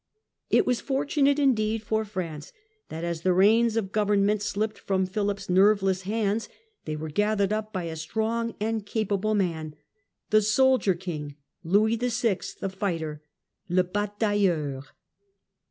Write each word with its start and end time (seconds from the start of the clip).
It 0.49 0.65
was 0.65 0.81
fortunate 0.81 1.37
indeed 1.37 1.83
for 1.83 2.03
France 2.05 2.51
that 2.89 3.03
as 3.03 3.21
the 3.21 3.33
reins 3.33 3.77
of 3.77 3.91
govern 3.91 4.25
ment 4.25 4.41
slipped 4.41 4.79
from 4.79 5.05
Philip's 5.05 5.47
nerveless 5.47 6.01
hands, 6.09 6.49
they 6.85 6.95
were 6.95 7.11
gathered 7.11 7.53
up 7.53 7.71
by 7.71 7.83
a 7.83 7.95
strong 7.95 8.55
and 8.59 8.83
capable 8.83 9.35
man, 9.35 9.75
the 10.31 10.41
soldier 10.41 10.95
king, 10.95 11.35
Louis 11.63 11.97
VI. 11.97 12.07
''The 12.37 12.71
Fighter" 12.75 13.21
{Le 13.69 13.83
Batailleur). 13.83 14.81